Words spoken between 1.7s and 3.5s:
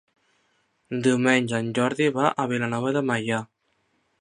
Jordi va a Vilanova de Meià.